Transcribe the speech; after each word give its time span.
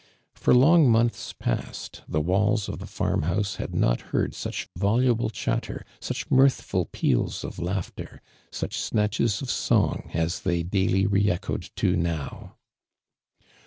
For 0.33 0.51
long 0.55 0.89
months 0.89 1.31
past 1.31 2.01
the 2.07 2.19
walls 2.21 2.67
of 2.67 2.79
the 2.79 2.87
farm 2.87 3.21
house 3.21 3.57
had 3.57 3.75
not 3.75 4.01
heard 4.01 4.33
sm 4.33 4.49
h 4.49 4.67
voluble 4.75 5.29
eliatter, 5.29 5.83
such 5.99 6.31
mirthful 6.31 6.85
peals 6.91 7.43
of 7.43 7.59
laughter, 7.59 8.19
>uch 8.51 8.73
snatches 8.75 9.43
of 9.43 9.49
songas 9.49 10.41
tlu 10.41 10.55
y 10.57 10.61
daily 10.63 11.05
re 11.05 11.29
echoed 11.29 11.69
to 11.75 11.95
now. 11.95 12.55